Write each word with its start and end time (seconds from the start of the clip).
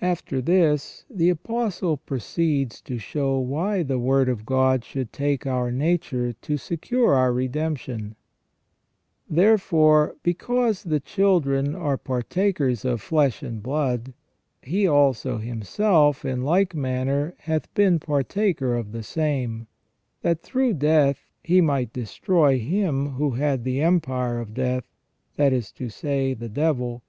After 0.00 0.40
this 0.40 1.04
the 1.10 1.28
Apostle 1.28 1.98
pro 1.98 2.16
ceeds 2.16 2.80
to 2.84 2.96
show 2.96 3.38
why 3.38 3.82
the 3.82 3.98
Word 3.98 4.30
of 4.30 4.46
God 4.46 4.82
should 4.82 5.12
take 5.12 5.46
our 5.46 5.70
nature 5.70 6.32
to 6.32 6.56
secure 6.56 7.12
our 7.12 7.34
redemption:" 7.34 8.14
Therefore 9.38 10.16
because 10.22 10.84
the 10.84 11.00
children 11.00 11.74
are 11.74 11.98
partakers 11.98 12.86
of 12.86 13.02
flesh 13.02 13.42
and 13.42 13.62
blood, 13.62 14.14
He 14.62 14.86
also 14.86 15.36
Himself 15.36 16.24
in 16.24 16.44
like 16.44 16.74
manner 16.74 17.34
hath 17.40 17.68
been 17.74 17.98
partaker 17.98 18.74
of 18.74 18.92
the 18.92 19.02
same: 19.02 19.66
that 20.22 20.40
through 20.40 20.72
death 20.72 21.30
He 21.44 21.60
might 21.60 21.92
destroy 21.92 22.58
him 22.58 23.10
who 23.10 23.32
had 23.32 23.64
the 23.64 23.82
empire 23.82 24.40
of 24.40 24.54
death, 24.54 24.86
that 25.36 25.52
is 25.52 25.70
to 25.72 25.90
say, 25.90 26.32
the 26.32 26.48
devil: 26.48 26.48
and 26.48 26.52
324 26.54 26.56
THE 26.56 26.64
RESTORATION 26.64 26.72
OF 26.72 27.00
MAN. 27.00 27.02